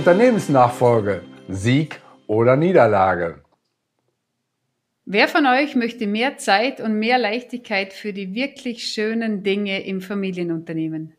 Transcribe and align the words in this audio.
Unternehmensnachfolge, 0.00 1.20
Sieg 1.46 2.00
oder 2.26 2.56
Niederlage. 2.56 3.44
Wer 5.04 5.28
von 5.28 5.44
euch 5.44 5.76
möchte 5.76 6.06
mehr 6.06 6.38
Zeit 6.38 6.80
und 6.80 6.94
mehr 6.98 7.18
Leichtigkeit 7.18 7.92
für 7.92 8.14
die 8.14 8.34
wirklich 8.34 8.86
schönen 8.86 9.42
Dinge 9.42 9.84
im 9.84 10.00
Familienunternehmen? 10.00 11.12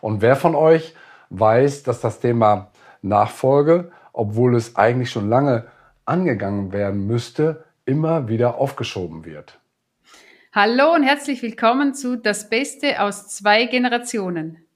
Und 0.00 0.22
wer 0.22 0.36
von 0.36 0.54
euch 0.54 0.94
weiß, 1.30 1.82
dass 1.82 2.00
das 2.00 2.20
Thema 2.20 2.70
Nachfolge, 3.02 3.90
obwohl 4.12 4.54
es 4.54 4.76
eigentlich 4.76 5.10
schon 5.10 5.28
lange 5.28 5.66
angegangen 6.04 6.72
werden 6.72 7.08
müsste, 7.08 7.64
immer 7.84 8.28
wieder 8.28 8.58
aufgeschoben 8.58 9.24
wird? 9.24 9.58
Hallo 10.52 10.94
und 10.94 11.02
herzlich 11.02 11.42
willkommen 11.42 11.92
zu 11.92 12.14
Das 12.14 12.48
Beste 12.50 13.02
aus 13.02 13.26
zwei 13.26 13.64
Generationen. 13.64 14.67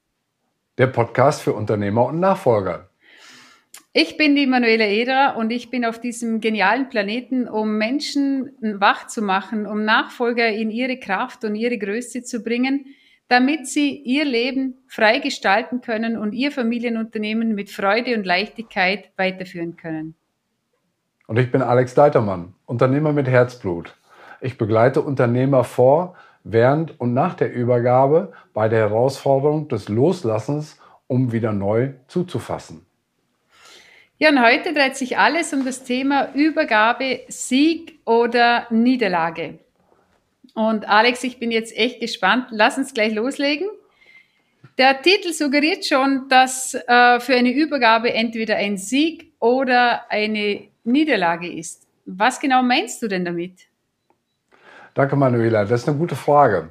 Der 0.78 0.86
Podcast 0.86 1.42
für 1.42 1.52
Unternehmer 1.52 2.06
und 2.06 2.18
Nachfolger. 2.18 2.88
Ich 3.92 4.16
bin 4.16 4.34
die 4.34 4.46
Manuela 4.46 4.86
Eder 4.86 5.36
und 5.36 5.50
ich 5.50 5.68
bin 5.68 5.84
auf 5.84 6.00
diesem 6.00 6.40
genialen 6.40 6.88
Planeten, 6.88 7.46
um 7.46 7.76
Menschen 7.76 8.52
wach 8.60 9.06
zu 9.06 9.20
machen, 9.20 9.66
um 9.66 9.84
Nachfolger 9.84 10.48
in 10.48 10.70
ihre 10.70 10.98
Kraft 10.98 11.44
und 11.44 11.56
ihre 11.56 11.76
Größe 11.76 12.22
zu 12.22 12.42
bringen, 12.42 12.86
damit 13.28 13.66
sie 13.66 13.96
ihr 13.96 14.24
Leben 14.24 14.78
frei 14.86 15.18
gestalten 15.18 15.82
können 15.82 16.16
und 16.16 16.32
ihr 16.32 16.50
Familienunternehmen 16.50 17.54
mit 17.54 17.70
Freude 17.70 18.14
und 18.14 18.24
Leichtigkeit 18.24 19.10
weiterführen 19.18 19.76
können. 19.76 20.14
Und 21.26 21.38
ich 21.38 21.52
bin 21.52 21.60
Alex 21.60 21.94
Leitermann, 21.96 22.54
Unternehmer 22.64 23.12
mit 23.12 23.28
Herzblut. 23.28 23.94
Ich 24.40 24.56
begleite 24.56 25.02
Unternehmer 25.02 25.64
vor, 25.64 26.16
während 26.44 26.98
und 27.00 27.14
nach 27.14 27.34
der 27.34 27.52
Übergabe 27.52 28.32
bei 28.52 28.68
der 28.68 28.80
Herausforderung 28.80 29.68
des 29.68 29.88
Loslassens, 29.88 30.78
um 31.06 31.32
wieder 31.32 31.52
neu 31.52 31.92
zuzufassen. 32.08 32.86
Ja, 34.18 34.30
und 34.30 34.40
heute 34.40 34.72
dreht 34.72 34.96
sich 34.96 35.18
alles 35.18 35.52
um 35.52 35.64
das 35.64 35.82
Thema 35.82 36.32
Übergabe, 36.34 37.20
Sieg 37.28 37.98
oder 38.04 38.66
Niederlage. 38.70 39.58
Und 40.54 40.88
Alex, 40.88 41.24
ich 41.24 41.38
bin 41.38 41.50
jetzt 41.50 41.76
echt 41.76 42.00
gespannt. 42.00 42.46
Lass 42.50 42.78
uns 42.78 42.94
gleich 42.94 43.14
loslegen. 43.14 43.68
Der 44.78 45.02
Titel 45.02 45.32
suggeriert 45.32 45.84
schon, 45.84 46.28
dass 46.28 46.74
äh, 46.74 47.20
für 47.20 47.34
eine 47.34 47.52
Übergabe 47.52 48.12
entweder 48.12 48.56
ein 48.56 48.76
Sieg 48.76 49.32
oder 49.40 50.10
eine 50.10 50.68
Niederlage 50.84 51.52
ist. 51.52 51.86
Was 52.06 52.40
genau 52.40 52.62
meinst 52.62 53.02
du 53.02 53.08
denn 53.08 53.24
damit? 53.24 53.66
Danke, 54.94 55.16
Manuela. 55.16 55.64
Das 55.64 55.82
ist 55.82 55.88
eine 55.88 55.96
gute 55.96 56.16
Frage. 56.16 56.70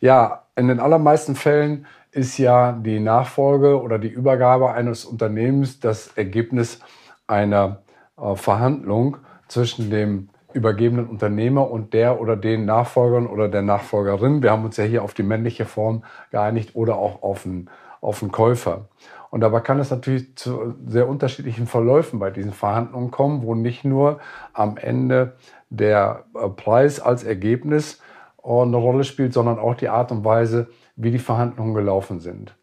Ja, 0.00 0.42
in 0.56 0.66
den 0.66 0.80
allermeisten 0.80 1.36
Fällen 1.36 1.86
ist 2.10 2.36
ja 2.38 2.72
die 2.72 2.98
Nachfolge 2.98 3.80
oder 3.80 3.98
die 4.00 4.08
Übergabe 4.08 4.72
eines 4.72 5.04
Unternehmens 5.04 5.78
das 5.78 6.08
Ergebnis 6.16 6.80
einer 7.28 7.82
äh, 8.18 8.34
Verhandlung 8.34 9.18
zwischen 9.46 9.88
dem 9.90 10.30
übergebenen 10.52 11.06
Unternehmer 11.06 11.70
und 11.70 11.94
der 11.94 12.20
oder 12.20 12.36
den 12.36 12.64
Nachfolgern 12.64 13.28
oder 13.28 13.48
der 13.48 13.62
Nachfolgerin. 13.62 14.42
Wir 14.42 14.50
haben 14.50 14.64
uns 14.64 14.76
ja 14.76 14.84
hier 14.84 15.04
auf 15.04 15.14
die 15.14 15.22
männliche 15.22 15.64
Form 15.64 16.02
geeinigt 16.32 16.74
oder 16.74 16.96
auch 16.96 17.22
auf 17.22 17.46
einen, 17.46 17.70
auf 18.00 18.20
einen 18.20 18.32
Käufer. 18.32 18.88
Und 19.30 19.42
dabei 19.42 19.60
kann 19.60 19.78
es 19.78 19.90
natürlich 19.92 20.36
zu 20.36 20.74
sehr 20.86 21.08
unterschiedlichen 21.08 21.68
Verläufen 21.68 22.18
bei 22.18 22.30
diesen 22.30 22.52
Verhandlungen 22.52 23.12
kommen, 23.12 23.42
wo 23.44 23.54
nicht 23.54 23.84
nur 23.84 24.18
am 24.52 24.76
Ende 24.76 25.36
der 25.70 26.24
äh, 26.34 26.48
Preis 26.48 27.00
als 27.00 27.24
Ergebnis 27.24 28.00
äh, 28.42 28.48
eine 28.48 28.76
Rolle 28.76 29.04
spielt, 29.04 29.32
sondern 29.32 29.58
auch 29.58 29.74
die 29.74 29.88
Art 29.88 30.12
und 30.12 30.24
Weise, 30.24 30.68
wie 30.96 31.10
die 31.10 31.18
Verhandlungen 31.18 31.74
gelaufen 31.74 32.20
sind. 32.20 32.54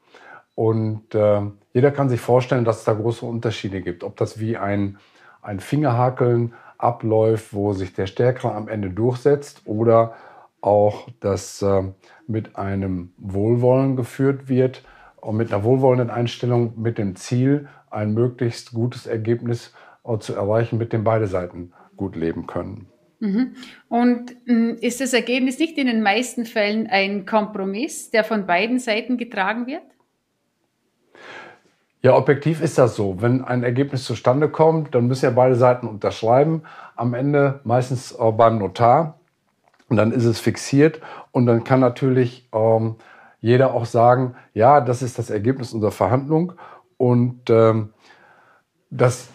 Und 0.55 1.13
äh, 1.15 1.41
jeder 1.73 1.91
kann 1.91 2.09
sich 2.09 2.19
vorstellen, 2.19 2.65
dass 2.65 2.79
es 2.79 2.83
da 2.83 2.93
große 2.93 3.25
Unterschiede 3.25 3.81
gibt. 3.81 4.03
Ob 4.03 4.17
das 4.17 4.39
wie 4.39 4.57
ein, 4.57 4.97
ein 5.41 5.59
Fingerhakeln 5.59 6.53
abläuft, 6.77 7.53
wo 7.53 7.73
sich 7.73 7.93
der 7.93 8.07
Stärkere 8.07 8.53
am 8.53 8.67
Ende 8.67 8.89
durchsetzt 8.89 9.61
oder 9.65 10.13
auch 10.61 11.07
das 11.19 11.61
äh, 11.61 11.83
mit 12.27 12.55
einem 12.55 13.13
Wohlwollen 13.17 13.95
geführt 13.95 14.49
wird 14.49 14.83
und 15.17 15.37
mit 15.37 15.53
einer 15.53 15.63
wohlwollenden 15.63 16.09
Einstellung 16.09 16.73
mit 16.75 16.97
dem 16.97 17.15
Ziel, 17.15 17.67
ein 17.89 18.13
möglichst 18.13 18.73
gutes 18.73 19.07
Ergebnis 19.07 19.73
äh, 20.03 20.17
zu 20.17 20.33
erreichen, 20.33 20.77
mit 20.77 20.93
dem 20.93 21.03
beide 21.03 21.27
Seiten 21.27 21.71
gut 21.95 22.15
leben 22.15 22.47
können. 22.47 22.87
Mhm. 23.19 23.55
Und 23.89 24.35
hm, 24.45 24.77
ist 24.79 25.01
das 25.01 25.13
Ergebnis 25.13 25.59
nicht 25.59 25.77
in 25.77 25.87
den 25.87 26.01
meisten 26.01 26.45
Fällen 26.45 26.87
ein 26.87 27.25
Kompromiss, 27.25 28.11
der 28.11 28.23
von 28.23 28.45
beiden 28.45 28.79
Seiten 28.79 29.17
getragen 29.17 29.67
wird? 29.67 29.83
Ja, 32.03 32.15
objektiv 32.15 32.61
ist 32.61 32.77
das 32.77 32.95
so. 32.95 33.21
Wenn 33.21 33.43
ein 33.43 33.63
Ergebnis 33.63 34.03
zustande 34.03 34.49
kommt, 34.49 34.93
dann 34.93 35.07
müssen 35.07 35.25
ja 35.25 35.31
beide 35.31 35.55
Seiten 35.55 35.87
unterschreiben. 35.87 36.61
Am 36.95 37.13
Ende 37.13 37.59
meistens 37.63 38.15
beim 38.17 38.59
Notar. 38.59 39.19
Und 39.89 39.97
dann 39.97 40.11
ist 40.11 40.25
es 40.25 40.39
fixiert. 40.39 41.01
Und 41.31 41.47
dann 41.47 41.63
kann 41.63 41.79
natürlich 41.79 42.47
ähm, 42.53 42.95
jeder 43.41 43.73
auch 43.73 43.85
sagen, 43.85 44.35
ja, 44.53 44.79
das 44.79 45.01
ist 45.01 45.17
das 45.17 45.29
Ergebnis 45.29 45.73
unserer 45.73 45.91
Verhandlung. 45.91 46.53
Und 46.97 47.49
ähm, 47.49 47.93
das 48.89 49.29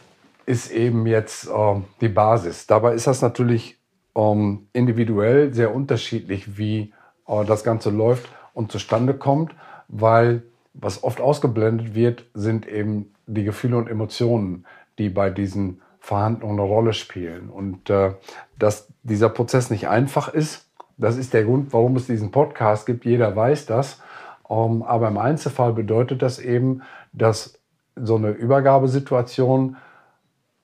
ist 0.47 0.71
eben 0.71 1.07
jetzt 1.07 1.49
äh, 1.49 1.81
die 2.01 2.09
Basis. 2.09 2.67
Dabei 2.67 2.95
ist 2.95 3.07
das 3.07 3.23
natürlich 3.23 3.79
ähm, 4.15 4.69
individuell 4.73 5.53
sehr 5.53 5.75
unterschiedlich, 5.75 6.59
wie 6.59 6.93
äh, 7.27 7.45
das 7.45 7.65
Ganze 7.65 7.91
läuft 7.91 8.29
und 8.55 8.73
zustande 8.73 9.15
kommt, 9.15 9.55
weil 9.89 10.43
was 10.75 11.05
oft 11.05 11.21
ausgeblendet 11.21 11.95
wird, 11.95 12.25
sind 12.35 12.67
eben 12.67 13.13
die 13.27 13.45
Gefühle 13.45 13.77
und 13.77 13.89
Emotionen, 13.89 14.65
die 14.99 15.11
bei 15.11 15.31
diesen 15.31 15.81
Verhandlungen 16.01 16.59
eine 16.59 16.69
Rolle 16.69 16.93
spielen. 16.93 17.49
Und 17.49 17.89
äh, 17.91 18.15
dass 18.59 18.89
dieser 19.03 19.29
Prozess 19.29 19.71
nicht 19.71 19.89
einfach 19.89 20.33
ist, 20.33 20.69
das 20.97 21.17
ist 21.17 21.33
der 21.33 21.45
Grund, 21.45 21.73
warum 21.73 21.97
es 21.97 22.07
diesen 22.07 22.31
Podcast 22.31 22.87
gibt. 22.87 23.05
Jeder 23.05 23.35
weiß 23.35 23.67
das. 23.67 24.01
Ähm, 24.49 24.83
aber 24.83 25.09
im 25.09 25.19
Einzelfall 25.19 25.73
bedeutet 25.73 26.23
das 26.23 26.39
eben, 26.39 26.83
dass 27.13 27.59
so 27.97 28.17
eine 28.17 28.31
Übergabesituation 28.31 29.77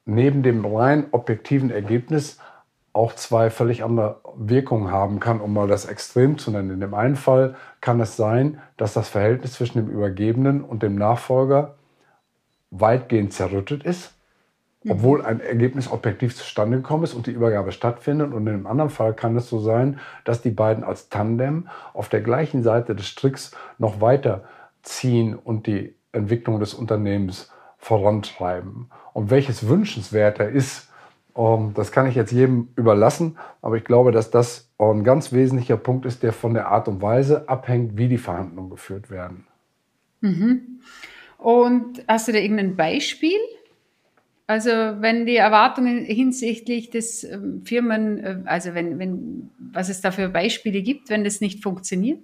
neben 0.08 0.42
dem 0.42 0.64
rein 0.64 1.06
objektiven 1.10 1.70
Ergebnis 1.70 2.38
auch 2.94 3.14
zwei 3.14 3.50
völlig 3.50 3.84
andere 3.84 4.20
Wirkungen 4.36 4.90
haben 4.90 5.20
kann, 5.20 5.40
um 5.40 5.52
mal 5.52 5.68
das 5.68 5.84
Extrem 5.84 6.38
zu 6.38 6.50
nennen. 6.50 6.70
In 6.70 6.80
dem 6.80 6.94
einen 6.94 7.14
Fall 7.14 7.56
kann 7.82 8.00
es 8.00 8.16
sein, 8.16 8.58
dass 8.78 8.94
das 8.94 9.10
Verhältnis 9.10 9.52
zwischen 9.52 9.78
dem 9.78 9.90
Übergebenen 9.90 10.64
und 10.64 10.82
dem 10.82 10.94
Nachfolger 10.96 11.74
weitgehend 12.70 13.34
zerrüttet 13.34 13.84
ist, 13.84 14.14
mhm. 14.82 14.92
obwohl 14.92 15.24
ein 15.24 15.40
Ergebnis 15.40 15.92
objektiv 15.92 16.34
zustande 16.34 16.78
gekommen 16.78 17.04
ist 17.04 17.12
und 17.12 17.26
die 17.26 17.32
Übergabe 17.32 17.70
stattfindet. 17.70 18.32
Und 18.32 18.46
in 18.46 18.54
dem 18.54 18.66
anderen 18.66 18.90
Fall 18.90 19.12
kann 19.12 19.36
es 19.36 19.50
so 19.50 19.60
sein, 19.60 20.00
dass 20.24 20.40
die 20.40 20.50
beiden 20.50 20.84
als 20.84 21.10
Tandem 21.10 21.68
auf 21.92 22.08
der 22.08 22.22
gleichen 22.22 22.62
Seite 22.62 22.96
des 22.96 23.06
Stricks 23.06 23.52
noch 23.76 24.00
weiter 24.00 24.44
ziehen 24.82 25.34
und 25.34 25.66
die 25.66 25.94
Entwicklung 26.12 26.60
des 26.60 26.72
Unternehmens 26.72 27.50
vorantreiben. 27.78 28.90
Und 29.12 29.30
welches 29.30 29.68
wünschenswerter 29.68 30.48
ist, 30.48 30.88
ähm, 31.36 31.72
das 31.74 31.92
kann 31.92 32.06
ich 32.06 32.14
jetzt 32.14 32.32
jedem 32.32 32.68
überlassen, 32.76 33.38
aber 33.62 33.76
ich 33.76 33.84
glaube, 33.84 34.12
dass 34.12 34.30
das 34.30 34.70
ein 34.78 35.04
ganz 35.04 35.32
wesentlicher 35.32 35.76
Punkt 35.76 36.04
ist, 36.04 36.22
der 36.22 36.32
von 36.32 36.54
der 36.54 36.68
Art 36.68 36.88
und 36.88 37.00
Weise 37.00 37.48
abhängt, 37.48 37.96
wie 37.96 38.08
die 38.08 38.18
Verhandlungen 38.18 38.70
geführt 38.70 39.10
werden. 39.10 39.46
Mhm. 40.20 40.80
Und 41.38 42.02
hast 42.08 42.28
du 42.28 42.32
da 42.32 42.38
irgendein 42.38 42.76
Beispiel? 42.76 43.38
Also 44.48 44.70
wenn 44.70 45.26
die 45.26 45.36
Erwartungen 45.36 46.04
hinsichtlich 46.04 46.90
des 46.90 47.22
ähm, 47.22 47.62
Firmen, 47.64 48.18
äh, 48.18 48.38
also 48.46 48.74
wenn, 48.74 48.98
wenn, 48.98 49.50
was 49.58 49.88
es 49.88 50.00
da 50.00 50.10
für 50.10 50.28
Beispiele 50.28 50.82
gibt, 50.82 51.10
wenn 51.10 51.22
das 51.22 51.40
nicht 51.40 51.62
funktioniert? 51.62 52.20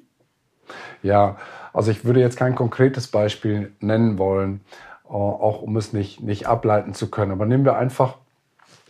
Ja, 1.02 1.37
also 1.75 1.90
ich 1.90 2.05
würde 2.05 2.20
jetzt 2.20 2.38
kein 2.38 2.55
konkretes 2.55 3.08
Beispiel 3.08 3.73
nennen 3.81 4.19
wollen, 4.19 4.61
auch 5.09 5.62
um 5.62 5.77
es 5.77 5.93
nicht, 5.93 6.23
nicht 6.23 6.47
ableiten 6.47 6.95
zu 6.95 7.11
können. 7.11 7.33
Aber 7.33 7.47
nehmen 7.47 7.65
wir 7.65 7.77
einfach 7.77 8.17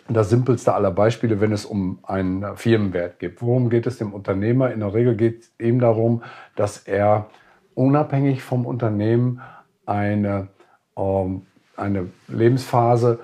das 0.08 0.28
simpelste 0.28 0.74
aller 0.74 0.90
Beispiele, 0.90 1.40
wenn 1.40 1.52
es 1.52 1.64
um 1.64 1.98
einen 2.02 2.56
Firmenwert 2.56 3.18
geht. 3.18 3.40
Worum 3.40 3.70
geht 3.70 3.86
es 3.86 3.98
dem 3.98 4.12
Unternehmer? 4.12 4.70
In 4.70 4.80
der 4.80 4.92
Regel 4.92 5.16
geht 5.16 5.42
es 5.42 5.52
eben 5.58 5.78
darum, 5.78 6.22
dass 6.56 6.78
er 6.78 7.26
unabhängig 7.74 8.42
vom 8.42 8.66
Unternehmen 8.66 9.40
eine, 9.86 10.48
ähm, 10.96 11.42
eine 11.76 12.08
Lebensphase 12.28 13.18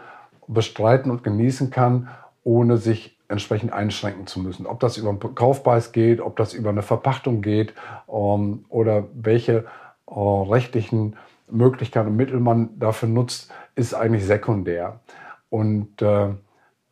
bestreiten 0.47 1.11
und 1.11 1.23
genießen 1.23 1.71
kann, 1.71 2.09
ohne 2.45 2.79
sich 2.79 3.17
entsprechend 3.29 3.73
einschränken 3.73 4.27
zu 4.27 4.41
müssen. 4.41 4.67
Ob 4.67 4.81
das 4.81 4.97
über 4.97 5.11
einen 5.11 5.35
Kaufpreis 5.35 5.93
geht, 5.93 6.21
ob 6.21 6.37
das 6.37 6.53
über 6.53 6.71
eine 6.71 6.83
Verpachtung 6.83 7.43
geht 7.43 7.75
ähm, 8.09 8.65
oder 8.69 9.05
welche 9.15 9.67
äh, 10.07 10.13
rechtlichen 10.15 11.17
Möglichkeiten 11.51 12.09
und 12.09 12.17
Mittel 12.17 12.41
man 12.41 12.79
dafür 12.79 13.09
nutzt, 13.09 13.53
ist 13.75 13.95
eigentlich 13.95 14.25
sekundär. 14.25 15.01
Und 15.49 16.03
äh, 16.03 16.29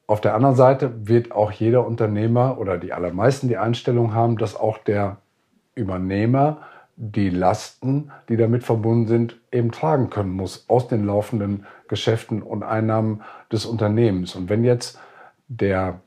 auf 0.07 0.21
der 0.21 0.35
anderen 0.35 0.57
Seite 0.57 1.07
wird 1.09 1.33
auch 1.33 1.53
jeder 1.53 1.87
Unternehmer 1.87 2.59
oder 2.59 2.79
die 2.79 2.93
allermeisten 2.93 3.49
die 3.49 3.59
Einstellung 3.59 4.15
haben, 4.15 4.39
dass 4.39 4.57
auch 4.57 4.79
der 4.79 5.19
Übernehmer 5.75 6.63
die 6.97 7.31
Lasten, 7.31 8.11
die 8.29 8.37
damit 8.37 8.65
verbunden 8.65 9.07
sind, 9.07 9.41
eben 9.53 9.71
tragen 9.71 10.11
können 10.11 10.33
muss 10.33 10.65
aus 10.69 10.89
den 10.89 11.07
laufenden 11.07 11.65
Geschäften 11.87 12.43
und 12.43 12.65
Einnahmen 12.65 13.23
des 13.53 13.67
Unternehmens. 13.67 14.35
Und 14.35 14.49
wenn 14.49 14.65
jetzt 14.65 14.99
der 15.47 16.01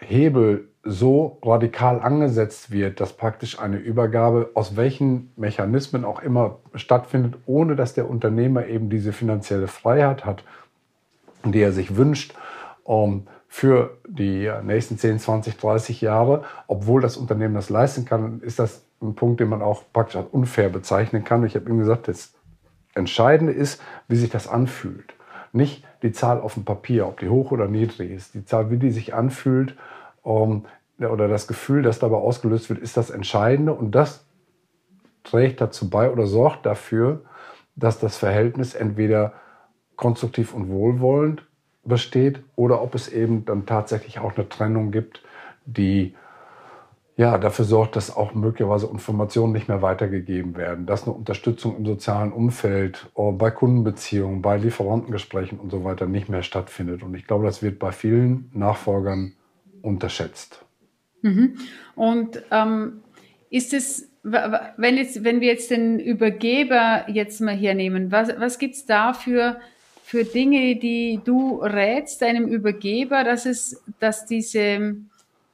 Hebel 0.00 0.68
so 0.84 1.38
radikal 1.42 2.00
angesetzt 2.00 2.70
wird, 2.70 3.00
dass 3.00 3.14
praktisch 3.14 3.58
eine 3.58 3.78
Übergabe 3.78 4.50
aus 4.54 4.76
welchen 4.76 5.32
Mechanismen 5.36 6.04
auch 6.04 6.20
immer 6.20 6.58
stattfindet, 6.74 7.36
ohne 7.46 7.74
dass 7.74 7.94
der 7.94 8.08
Unternehmer 8.08 8.66
eben 8.66 8.90
diese 8.90 9.12
finanzielle 9.12 9.66
Freiheit 9.66 10.24
hat, 10.24 10.44
die 11.44 11.60
er 11.60 11.72
sich 11.72 11.96
wünscht, 11.96 12.34
um, 12.84 13.26
für 13.48 13.98
die 14.08 14.50
nächsten 14.64 14.98
10, 14.98 15.20
20, 15.20 15.56
30 15.56 16.00
Jahre, 16.00 16.42
obwohl 16.66 17.00
das 17.00 17.16
Unternehmen 17.16 17.54
das 17.54 17.70
leisten 17.70 18.04
kann, 18.04 18.40
ist 18.40 18.58
das 18.58 18.82
ein 19.00 19.14
Punkt, 19.14 19.38
den 19.38 19.48
man 19.48 19.62
auch 19.62 19.84
praktisch 19.92 20.16
als 20.16 20.26
unfair 20.32 20.70
bezeichnen 20.70 21.22
kann. 21.22 21.46
Ich 21.46 21.54
habe 21.54 21.70
ihm 21.70 21.78
gesagt, 21.78 22.08
das 22.08 22.34
Entscheidende 22.96 23.52
ist, 23.52 23.80
wie 24.08 24.16
sich 24.16 24.30
das 24.30 24.48
anfühlt. 24.48 25.14
Nicht 25.52 25.84
die 26.02 26.10
Zahl 26.10 26.40
auf 26.40 26.54
dem 26.54 26.64
Papier, 26.64 27.06
ob 27.06 27.20
die 27.20 27.28
hoch 27.28 27.52
oder 27.52 27.68
niedrig 27.68 28.10
ist. 28.10 28.34
Die 28.34 28.44
Zahl, 28.44 28.72
wie 28.72 28.76
die 28.76 28.90
sich 28.90 29.14
anfühlt 29.14 29.76
um, 30.24 30.64
oder 30.98 31.28
das 31.28 31.46
Gefühl, 31.46 31.82
das 31.82 32.00
dabei 32.00 32.16
ausgelöst 32.16 32.68
wird, 32.68 32.80
ist 32.80 32.96
das 32.96 33.10
Entscheidende. 33.10 33.72
Und 33.72 33.92
das 33.92 34.26
trägt 35.22 35.60
dazu 35.60 35.88
bei 35.88 36.10
oder 36.10 36.26
sorgt 36.26 36.66
dafür, 36.66 37.22
dass 37.76 38.00
das 38.00 38.16
Verhältnis 38.16 38.74
entweder 38.74 39.34
konstruktiv 39.96 40.54
und 40.54 40.68
wohlwollend 40.68 41.46
besteht 41.84 42.42
oder 42.56 42.82
ob 42.82 42.94
es 42.94 43.08
eben 43.08 43.44
dann 43.44 43.66
tatsächlich 43.66 44.18
auch 44.18 44.36
eine 44.36 44.48
Trennung 44.48 44.90
gibt, 44.90 45.22
die 45.66 46.14
ja, 47.16 47.38
dafür 47.38 47.64
sorgt, 47.64 47.94
dass 47.94 48.14
auch 48.14 48.34
möglicherweise 48.34 48.86
Informationen 48.88 49.52
nicht 49.52 49.68
mehr 49.68 49.82
weitergegeben 49.82 50.56
werden, 50.56 50.84
dass 50.84 51.04
eine 51.04 51.14
Unterstützung 51.14 51.76
im 51.76 51.86
sozialen 51.86 52.32
Umfeld, 52.32 53.08
äh, 53.16 53.30
bei 53.30 53.52
Kundenbeziehungen, 53.52 54.42
bei 54.42 54.56
Lieferantengesprächen 54.56 55.60
und 55.60 55.70
so 55.70 55.84
weiter 55.84 56.06
nicht 56.06 56.28
mehr 56.28 56.42
stattfindet. 56.42 57.04
Und 57.04 57.14
ich 57.14 57.26
glaube, 57.26 57.44
das 57.44 57.62
wird 57.62 57.78
bei 57.78 57.92
vielen 57.92 58.50
Nachfolgern 58.52 59.34
unterschätzt. 59.84 60.64
Mhm. 61.22 61.56
Und 61.94 62.42
ähm, 62.50 63.02
ist 63.50 63.72
es, 63.72 64.08
wenn, 64.22 64.96
jetzt, 64.96 65.22
wenn 65.22 65.40
wir 65.40 65.48
jetzt 65.48 65.70
den 65.70 65.98
Übergeber 65.98 67.04
jetzt 67.08 67.40
mal 67.40 67.56
hernehmen, 67.56 68.10
was, 68.10 68.28
was 68.38 68.58
gibt 68.58 68.74
es 68.74 68.86
da 68.86 69.12
für, 69.12 69.60
für 70.02 70.24
Dinge, 70.24 70.76
die 70.76 71.20
du 71.24 71.60
rätst 71.60 72.22
deinem 72.22 72.46
Übergeber, 72.48 73.22
dass 73.24 73.46
es, 73.46 73.82
dass 74.00 74.26
diese 74.26 74.96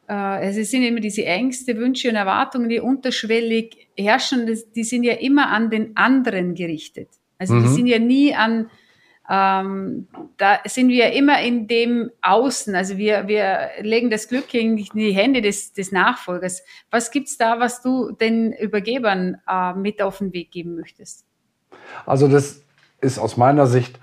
äh, 0.09 0.49
es 0.49 0.71
sind 0.71 0.83
immer 0.83 1.01
diese 1.01 1.25
Ängste, 1.25 1.77
Wünsche 1.77 2.09
und 2.09 2.17
Erwartungen, 2.17 2.69
die 2.69 2.81
unterschwellig 2.81 3.89
herrschen, 3.97 4.47
die 4.75 4.85
sind 4.85 5.05
ja 5.05 5.15
immer 5.15 5.51
an 5.51 5.71
den 5.71 5.97
anderen 5.97 6.55
gerichtet. 6.55 7.09
Also 7.39 7.55
mhm. 7.55 7.63
die 7.63 7.69
sind 7.69 7.87
ja 7.87 7.99
nie 7.99 8.35
an, 8.35 8.71
ähm, 9.33 10.09
da 10.39 10.59
sind 10.65 10.89
wir 10.89 11.13
immer 11.13 11.41
in 11.41 11.69
dem 11.69 12.11
Außen. 12.21 12.75
Also 12.75 12.99
wir, 12.99 13.29
wir 13.29 13.71
legen 13.81 14.11
das 14.11 14.27
Glück 14.27 14.53
in 14.53 14.77
die 14.77 15.13
Hände 15.13 15.41
des, 15.41 15.73
des 15.73 15.93
Nachfolgers. 15.93 16.65
Was 16.91 17.13
gibt's 17.13 17.39
da, 17.39 17.61
was 17.61 17.81
du 17.81 18.11
den 18.11 18.53
Übergebern 18.53 19.37
äh, 19.49 19.73
mit 19.75 20.03
auf 20.03 20.19
den 20.19 20.33
Weg 20.33 20.51
geben 20.51 20.75
möchtest? 20.75 21.25
Also 22.07 22.27
das 22.27 22.65
ist 23.01 23.21
aus 23.21 23.37
meiner 23.37 23.69
Sicht 23.69 24.01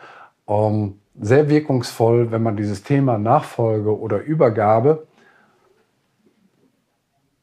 ähm, 0.48 1.02
sehr 1.20 1.50
wirkungsvoll, 1.50 2.32
wenn 2.32 2.44
man 2.44 2.56
dieses 2.56 2.84
Thema 2.84 3.18
Nachfolge 3.18 4.00
oder 4.00 4.22
Übergabe 4.22 5.08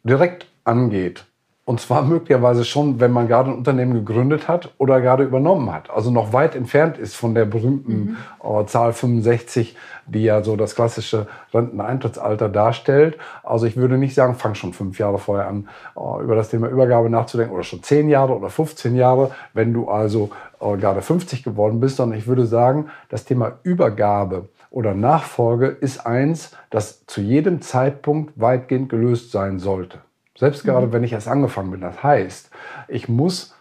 direkt 0.05 0.47
angeht. 0.65 1.27
Und 1.67 1.81
zwar 1.81 2.03
möglicherweise 2.03 2.63
schon, 2.63 3.01
wenn 3.01 3.11
man 3.11 3.27
gerade 3.27 3.51
ein 3.51 3.57
Unternehmen 3.57 3.95
gegründet 3.95 4.49
hat 4.49 4.75
oder 4.77 5.01
gerade 5.01 5.25
übernommen 5.25 5.73
hat. 5.73 5.89
Also 5.89 6.11
noch 6.11 6.35
weit 6.35 6.55
entfernt 6.55 6.99
ist 6.99 7.17
von 7.17 7.35
der 7.35 7.47
berühmten 7.47 8.19
mhm. 8.43 8.61
äh, 8.61 8.67
Zahl 8.67 8.93
65, 8.93 9.75
die 10.07 10.25
ja 10.25 10.43
so 10.43 10.57
das 10.57 10.75
klassische 10.75 11.27
Renteneintrittsalter 11.55 12.51
darstellt. 12.51 13.17
Also 13.43 13.65
ich 13.65 13.79
würde 13.79 13.97
nicht 13.97 14.15
sagen, 14.15 14.35
fang 14.35 14.55
schon 14.55 14.75
fünf 14.75 14.99
Jahre 14.99 15.19
vorher 15.19 15.49
an, 15.49 15.69
äh, 15.97 16.23
über 16.23 16.37
das 16.37 16.51
Thema 16.51 16.69
Übergabe 16.69 17.09
nachzudenken 17.09 17.55
oder 17.55 17.65
schon 17.65 17.83
zehn 17.83 18.11
Jahre 18.11 18.37
oder 18.37 18.51
15 18.51 18.95
Jahre, 18.95 19.31
wenn 19.55 19.73
du 19.73 19.89
also 19.89 20.29
äh, 20.61 20.77
gerade 20.77 21.01
50 21.01 21.43
geworden 21.45 21.81
bist, 21.81 21.97
sondern 21.97 22.19
ich 22.19 22.27
würde 22.27 22.45
sagen, 22.45 22.91
das 23.09 23.25
Thema 23.25 23.53
Übergabe 23.63 24.51
oder 24.69 24.93
Nachfolge 24.93 25.69
ist 25.69 26.05
eins, 26.05 26.55
das 26.69 27.07
zu 27.07 27.23
jedem 27.23 27.63
Zeitpunkt 27.63 28.35
weitgehend 28.37 28.91
gelöst 28.91 29.31
sein 29.31 29.59
sollte. 29.59 30.04
Selbst 30.37 30.65
mhm. 30.65 30.69
gerade 30.69 30.93
wenn 30.93 31.05
ich 31.05 31.13
erst 31.13 31.29
angefangen 31.29 31.71
bin. 31.71 31.81
Das 31.81 32.03
heißt, 32.03 32.51
ich 32.89 33.09
muss 33.09 33.55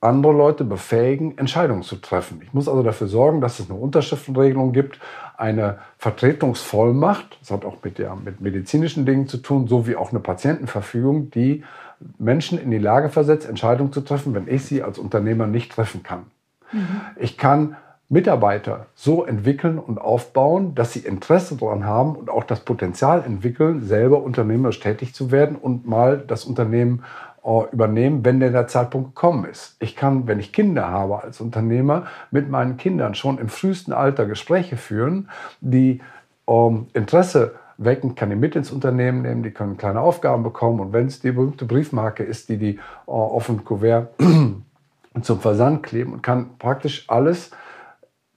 andere 0.00 0.32
Leute 0.32 0.64
befähigen, 0.64 1.36
Entscheidungen 1.38 1.82
zu 1.82 1.96
treffen. 1.96 2.40
Ich 2.42 2.52
muss 2.52 2.68
also 2.68 2.82
dafür 2.82 3.08
sorgen, 3.08 3.40
dass 3.40 3.58
es 3.58 3.70
eine 3.70 3.78
Unterschriftenregelung 3.78 4.72
gibt, 4.72 5.00
eine 5.36 5.78
Vertretungsvollmacht, 5.98 7.38
das 7.40 7.50
hat 7.50 7.64
auch 7.64 7.82
mit, 7.82 7.98
ja, 7.98 8.14
mit 8.14 8.40
medizinischen 8.40 9.06
Dingen 9.06 9.26
zu 9.26 9.38
tun, 9.38 9.66
sowie 9.66 9.96
auch 9.96 10.10
eine 10.10 10.20
Patientenverfügung, 10.20 11.30
die 11.30 11.64
Menschen 12.18 12.58
in 12.58 12.70
die 12.70 12.78
Lage 12.78 13.08
versetzt, 13.08 13.48
Entscheidungen 13.48 13.92
zu 13.92 14.02
treffen, 14.02 14.34
wenn 14.34 14.48
ich 14.48 14.64
sie 14.64 14.82
als 14.82 14.98
Unternehmer 14.98 15.46
nicht 15.46 15.72
treffen 15.72 16.02
kann. 16.02 16.24
Mhm. 16.72 17.00
Ich 17.16 17.38
kann 17.38 17.76
Mitarbeiter 18.08 18.86
so 18.94 19.24
entwickeln 19.24 19.78
und 19.78 19.98
aufbauen, 19.98 20.74
dass 20.74 20.92
sie 20.92 21.00
Interesse 21.00 21.56
daran 21.56 21.84
haben 21.84 22.14
und 22.14 22.30
auch 22.30 22.44
das 22.44 22.60
Potenzial 22.60 23.24
entwickeln, 23.24 23.84
selber 23.84 24.22
unternehmerisch 24.22 24.78
tätig 24.78 25.12
zu 25.12 25.32
werden 25.32 25.56
und 25.56 25.86
mal 25.86 26.18
das 26.18 26.44
Unternehmen 26.44 27.02
äh, 27.44 27.62
übernehmen, 27.72 28.24
wenn 28.24 28.38
denn 28.38 28.52
der 28.52 28.68
Zeitpunkt 28.68 29.16
gekommen 29.16 29.44
ist. 29.44 29.76
Ich 29.80 29.96
kann, 29.96 30.28
wenn 30.28 30.38
ich 30.38 30.52
Kinder 30.52 30.88
habe 30.88 31.22
als 31.22 31.40
Unternehmer, 31.40 32.06
mit 32.30 32.48
meinen 32.48 32.76
Kindern 32.76 33.14
schon 33.14 33.38
im 33.38 33.48
frühesten 33.48 33.92
Alter 33.92 34.26
Gespräche 34.26 34.76
führen, 34.76 35.28
die 35.60 36.00
ähm, 36.48 36.86
Interesse 36.92 37.56
wecken, 37.76 38.14
kann 38.14 38.30
die 38.30 38.36
mit 38.36 38.54
ins 38.54 38.70
Unternehmen 38.70 39.22
nehmen, 39.22 39.42
die 39.42 39.50
können 39.50 39.76
kleine 39.76 40.00
Aufgaben 40.00 40.44
bekommen 40.44 40.78
und 40.78 40.92
wenn 40.92 41.06
es 41.06 41.20
die 41.20 41.32
berühmte 41.32 41.64
Briefmarke 41.64 42.22
ist, 42.22 42.48
die 42.48 42.56
die 42.56 42.76
äh, 42.76 42.80
auf 43.10 43.48
ein 43.48 43.64
Kuvert 43.64 44.14
zum 45.22 45.40
Versand 45.40 45.82
kleben 45.82 46.12
und 46.12 46.22
kann 46.22 46.50
praktisch 46.58 47.04
alles 47.08 47.50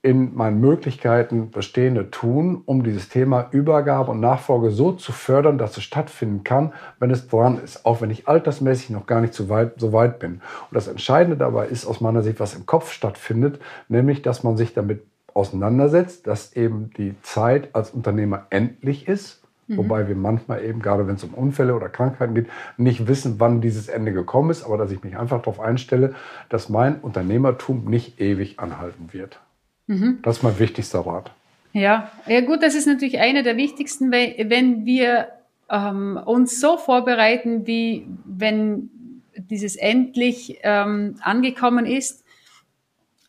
in 0.01 0.33
meinen 0.33 0.61
Möglichkeiten 0.61 1.51
Bestehende 1.51 2.09
tun, 2.09 2.61
um 2.65 2.83
dieses 2.83 3.09
Thema 3.09 3.47
Übergabe 3.51 4.11
und 4.11 4.21
Nachfolge 4.21 4.71
so 4.71 4.94
zu 4.94 5.11
fördern, 5.11 5.57
dass 5.57 5.75
es 5.75 5.83
stattfinden 5.83 6.45
kann, 6.45 6.73
wenn 6.99 7.11
es 7.11 7.27
dran 7.27 7.59
ist, 7.61 7.85
auch 7.85 7.99
wenn 7.99 8.09
ich 8.09 8.27
altersmäßig 8.27 8.91
noch 8.91 9.07
gar 9.07 9.19
nicht 9.19 9.33
so 9.33 9.49
weit, 9.49 9.73
so 9.77 9.91
weit 9.91 10.19
bin. 10.19 10.35
Und 10.35 10.41
das 10.71 10.87
Entscheidende 10.87 11.35
dabei 11.35 11.68
ist 11.68 11.85
aus 11.85 11.99
meiner 11.99 12.23
Sicht, 12.23 12.39
was 12.39 12.56
im 12.56 12.65
Kopf 12.65 12.94
stattfindet, 12.94 13.59
nämlich, 13.89 14.21
dass 14.21 14.44
man 14.44 14.56
sich 14.56 14.73
damit 14.73 15.03
auseinandersetzt, 15.33 16.27
dass 16.27 16.56
eben 16.56 16.91
die 16.97 17.15
Zeit 17.21 17.69
als 17.73 17.91
Unternehmer 17.91 18.47
endlich 18.51 19.06
ist, 19.06 19.41
mhm. 19.68 19.77
wobei 19.77 20.07
wir 20.07 20.15
manchmal 20.15 20.63
eben, 20.63 20.81
gerade 20.81 21.07
wenn 21.07 21.15
es 21.15 21.25
um 21.25 21.33
Unfälle 21.33 21.75
oder 21.75 21.89
Krankheiten 21.89 22.35
geht, 22.35 22.47
nicht 22.77 23.07
wissen, 23.07 23.35
wann 23.39 23.59
dieses 23.59 23.89
Ende 23.89 24.13
gekommen 24.13 24.49
ist, 24.49 24.63
aber 24.63 24.77
dass 24.77 24.91
ich 24.91 25.03
mich 25.03 25.18
einfach 25.18 25.39
darauf 25.39 25.59
einstelle, 25.59 26.15
dass 26.47 26.69
mein 26.69 27.01
Unternehmertum 27.01 27.83
nicht 27.83 28.21
ewig 28.21 28.59
anhalten 28.59 29.09
wird. 29.11 29.41
Mhm. 29.89 30.19
Das 30.21 30.37
ist 30.37 30.43
mein 30.43 30.59
wichtigster 30.59 30.99
Rat. 30.99 31.31
Ja, 31.73 32.11
ja 32.27 32.41
gut, 32.41 32.61
das 32.61 32.75
ist 32.75 32.85
natürlich 32.85 33.19
einer 33.19 33.41
der 33.41 33.57
wichtigsten, 33.57 34.11
wenn 34.11 34.85
wir 34.85 35.29
ähm, 35.69 36.19
uns 36.25 36.61
so 36.61 36.77
vorbereiten, 36.77 37.65
wie 37.65 38.05
wenn 38.23 38.89
dieses 39.35 39.75
endlich 39.75 40.59
ähm, 40.61 41.15
angekommen 41.21 41.87
ist, 41.87 42.23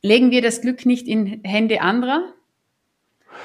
legen 0.02 0.30
wir 0.30 0.42
das 0.42 0.60
Glück 0.60 0.84
nicht 0.84 1.08
in 1.08 1.40
Hände 1.44 1.80
anderer 1.80 2.24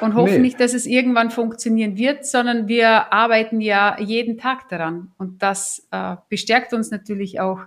und 0.02 0.16
hoffen 0.16 0.34
nee. 0.34 0.40
nicht, 0.40 0.60
dass 0.60 0.74
es 0.74 0.86
irgendwann 0.86 1.32
funktionieren 1.32 1.98
wird, 1.98 2.26
sondern 2.26 2.68
wir 2.68 3.14
arbeiten 3.14 3.62
ja 3.62 3.98
jeden 4.00 4.38
Tag 4.38 4.68
daran. 4.68 5.14
Und 5.18 5.42
das 5.42 5.88
äh, 5.92 6.18
bestärkt 6.28 6.74
uns 6.74 6.92
natürlich 6.92 7.40
auch, 7.40 7.62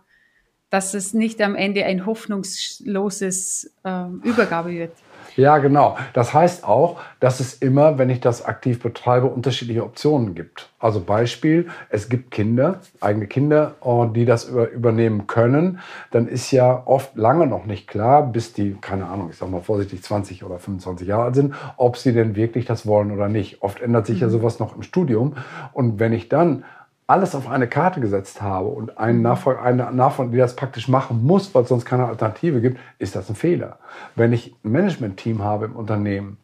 dass 0.68 0.92
es 0.92 1.14
nicht 1.14 1.40
am 1.40 1.54
Ende 1.54 1.86
ein 1.86 2.04
hoffnungsloses 2.04 3.74
äh, 3.84 4.04
Übergabe 4.24 4.72
wird. 4.72 4.92
Ja, 5.38 5.58
genau. 5.58 5.96
Das 6.14 6.34
heißt 6.34 6.64
auch, 6.64 6.98
dass 7.20 7.38
es 7.38 7.54
immer, 7.54 7.96
wenn 7.96 8.10
ich 8.10 8.18
das 8.18 8.44
aktiv 8.44 8.82
betreibe, 8.82 9.28
unterschiedliche 9.28 9.84
Optionen 9.84 10.34
gibt. 10.34 10.68
Also 10.80 11.00
Beispiel, 11.00 11.68
es 11.90 12.08
gibt 12.08 12.32
Kinder, 12.32 12.80
eigene 13.00 13.28
Kinder, 13.28 13.76
äh, 13.84 14.12
die 14.12 14.24
das 14.24 14.46
übernehmen 14.46 15.28
können. 15.28 15.78
Dann 16.10 16.26
ist 16.26 16.50
ja 16.50 16.82
oft 16.86 17.16
lange 17.16 17.46
noch 17.46 17.66
nicht 17.66 17.86
klar, 17.86 18.26
bis 18.26 18.52
die, 18.52 18.78
keine 18.80 19.06
Ahnung, 19.06 19.28
ich 19.30 19.36
sag 19.36 19.48
mal 19.48 19.60
vorsichtig 19.60 20.02
20 20.02 20.42
oder 20.42 20.58
25 20.58 21.06
Jahre 21.06 21.26
alt 21.26 21.36
sind, 21.36 21.54
ob 21.76 21.96
sie 21.98 22.12
denn 22.12 22.34
wirklich 22.34 22.64
das 22.64 22.84
wollen 22.84 23.12
oder 23.12 23.28
nicht. 23.28 23.62
Oft 23.62 23.80
ändert 23.80 24.06
sich 24.06 24.16
mhm. 24.16 24.22
ja 24.22 24.28
sowas 24.30 24.58
noch 24.58 24.74
im 24.74 24.82
Studium. 24.82 25.36
Und 25.72 26.00
wenn 26.00 26.12
ich 26.12 26.28
dann 26.28 26.64
alles 27.08 27.34
auf 27.34 27.48
eine 27.48 27.66
Karte 27.66 28.00
gesetzt 28.00 28.42
habe 28.42 28.68
und 28.68 28.98
einen 28.98 29.18
mhm. 29.18 29.24
Nachfolger, 29.24 29.62
eine 29.62 29.90
Nachfolger, 29.92 30.30
die 30.30 30.38
das 30.38 30.54
praktisch 30.54 30.88
machen 30.88 31.24
muss, 31.24 31.52
weil 31.54 31.62
es 31.62 31.70
sonst 31.70 31.86
keine 31.86 32.06
Alternative 32.06 32.60
gibt, 32.60 32.78
ist 32.98 33.16
das 33.16 33.28
ein 33.28 33.34
Fehler. 33.34 33.78
Wenn 34.14 34.32
ich 34.32 34.54
ein 34.62 34.70
Management-Team 34.70 35.42
habe 35.42 35.64
im 35.64 35.74
Unternehmen, 35.74 36.36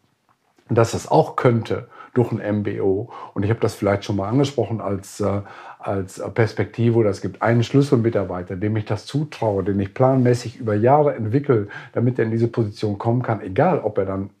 dass 0.67 0.95
es 0.95 1.09
auch 1.09 1.35
könnte 1.35 1.87
durch 2.15 2.31
ein 2.31 2.61
MBO. 2.61 3.11
Und 3.35 3.43
ich 3.43 3.49
habe 3.51 3.59
das 3.59 3.75
vielleicht 3.75 4.05
schon 4.05 4.15
mal 4.15 4.27
angesprochen 4.27 4.81
als, 4.81 5.19
äh, 5.19 5.41
als 5.77 6.19
Perspektive, 6.33 6.97
oder 6.97 7.11
es 7.11 7.21
gibt 7.21 7.43
einen 7.43 7.61
Schlüsselmitarbeiter, 7.61 8.55
dem 8.55 8.75
ich 8.75 8.85
das 8.85 9.05
zutraue, 9.05 9.63
den 9.63 9.79
ich 9.79 9.93
planmäßig 9.93 10.59
über 10.59 10.73
Jahre 10.73 11.13
entwickle, 11.13 11.67
damit 11.93 12.17
er 12.17 12.25
in 12.25 12.31
diese 12.31 12.47
Position 12.47 12.97
kommen 12.97 13.21
kann, 13.21 13.41
egal 13.41 13.79
ob 13.79 13.99
er 13.99 14.05
dann 14.05 14.31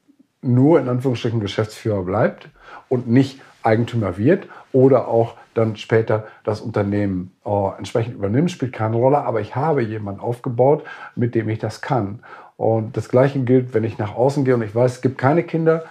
nur 0.45 0.79
in 0.79 0.89
Anführungsstrichen 0.89 1.39
Geschäftsführer 1.39 2.03
bleibt 2.03 2.49
und 2.89 3.07
nicht 3.07 3.41
Eigentümer 3.63 4.17
wird 4.17 4.47
oder 4.71 5.07
auch 5.07 5.35
dann 5.53 5.75
später 5.75 6.27
das 6.43 6.61
Unternehmen 6.61 7.31
äh, 7.45 7.77
entsprechend 7.77 8.15
übernimmt, 8.15 8.51
spielt 8.51 8.73
keine 8.73 8.97
Rolle. 8.97 9.19
Aber 9.19 9.41
ich 9.41 9.55
habe 9.55 9.81
jemanden 9.81 10.19
aufgebaut, 10.19 10.83
mit 11.15 11.33
dem 11.33 11.49
ich 11.49 11.59
das 11.59 11.81
kann. 11.81 12.19
Und 12.57 12.95
das 12.95 13.09
Gleiche 13.09 13.39
gilt, 13.39 13.73
wenn 13.73 13.83
ich 13.83 13.97
nach 13.97 14.15
außen 14.15 14.45
gehe 14.45 14.53
und 14.53 14.61
ich 14.61 14.75
weiß, 14.75 14.95
es 14.95 15.01
gibt 15.01 15.17
keine 15.17 15.43
Kinder 15.43 15.85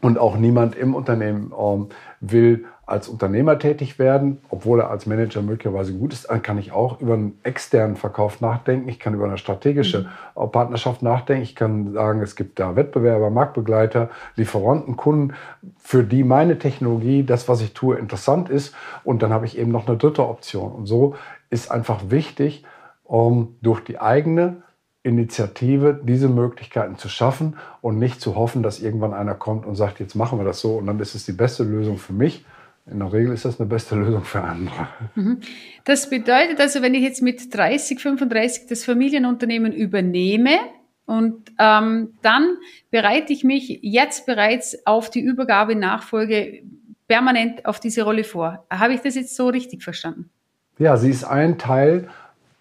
und 0.00 0.18
auch 0.18 0.36
niemand 0.36 0.74
im 0.74 0.94
Unternehmen 0.94 1.52
ähm, 1.58 1.88
will 2.22 2.64
als 2.86 3.08
Unternehmer 3.08 3.58
tätig 3.58 3.98
werden, 3.98 4.38
obwohl 4.48 4.80
er 4.80 4.90
als 4.90 5.06
Manager 5.06 5.42
möglicherweise 5.42 5.92
gut 5.92 6.12
ist, 6.12 6.30
dann 6.30 6.40
kann 6.40 6.56
ich 6.56 6.72
auch 6.72 7.00
über 7.00 7.14
einen 7.14 7.38
externen 7.42 7.96
Verkauf 7.96 8.40
nachdenken. 8.40 8.88
Ich 8.88 9.00
kann 9.00 9.14
über 9.14 9.24
eine 9.24 9.38
strategische 9.38 10.08
mhm. 10.36 10.50
Partnerschaft 10.52 11.02
nachdenken. 11.02 11.42
Ich 11.42 11.56
kann 11.56 11.92
sagen, 11.92 12.22
es 12.22 12.36
gibt 12.36 12.60
da 12.60 12.76
Wettbewerber, 12.76 13.30
Marktbegleiter, 13.30 14.08
Lieferanten, 14.36 14.96
Kunden, 14.96 15.34
für 15.78 16.04
die 16.04 16.22
meine 16.22 16.58
Technologie, 16.58 17.24
das, 17.24 17.48
was 17.48 17.60
ich 17.60 17.74
tue, 17.74 17.96
interessant 17.96 18.48
ist. 18.48 18.74
Und 19.04 19.22
dann 19.22 19.32
habe 19.32 19.46
ich 19.46 19.58
eben 19.58 19.72
noch 19.72 19.88
eine 19.88 19.96
dritte 19.96 20.26
Option. 20.26 20.70
Und 20.72 20.86
so 20.86 21.16
ist 21.50 21.70
einfach 21.70 22.10
wichtig, 22.10 22.64
um 23.04 23.56
durch 23.62 23.80
die 23.80 24.00
eigene 24.00 24.62
Initiative, 25.04 26.00
diese 26.02 26.28
Möglichkeiten 26.28 26.96
zu 26.96 27.08
schaffen 27.08 27.56
und 27.80 27.98
nicht 27.98 28.20
zu 28.20 28.36
hoffen, 28.36 28.62
dass 28.62 28.80
irgendwann 28.80 29.14
einer 29.14 29.34
kommt 29.34 29.66
und 29.66 29.74
sagt, 29.74 29.98
jetzt 29.98 30.14
machen 30.14 30.38
wir 30.38 30.44
das 30.44 30.60
so 30.60 30.76
und 30.76 30.86
dann 30.86 31.00
ist 31.00 31.14
es 31.14 31.24
die 31.24 31.32
beste 31.32 31.64
Lösung 31.64 31.98
für 31.98 32.12
mich. 32.12 32.44
In 32.86 32.98
der 32.98 33.12
Regel 33.12 33.32
ist 33.32 33.44
das 33.44 33.60
eine 33.60 33.68
beste 33.68 33.94
Lösung 33.96 34.22
für 34.22 34.42
andere. 34.42 34.88
Mhm. 35.14 35.40
Das 35.84 36.08
bedeutet 36.08 36.60
also, 36.60 36.82
wenn 36.82 36.94
ich 36.94 37.02
jetzt 37.02 37.22
mit 37.22 37.52
30, 37.54 38.00
35 38.00 38.66
das 38.68 38.84
Familienunternehmen 38.84 39.72
übernehme 39.72 40.58
und 41.04 41.50
ähm, 41.58 42.14
dann 42.22 42.56
bereite 42.90 43.32
ich 43.32 43.42
mich 43.42 43.80
jetzt 43.82 44.24
bereits 44.24 44.86
auf 44.86 45.10
die 45.10 45.20
Übergabe 45.20 45.74
Nachfolge 45.74 46.62
permanent 47.08 47.66
auf 47.66 47.80
diese 47.80 48.04
Rolle 48.04 48.24
vor. 48.24 48.64
Habe 48.70 48.94
ich 48.94 49.00
das 49.00 49.16
jetzt 49.16 49.34
so 49.34 49.48
richtig 49.48 49.82
verstanden? 49.82 50.30
Ja, 50.78 50.96
sie 50.96 51.10
ist 51.10 51.24
ein 51.24 51.58
Teil 51.58 52.08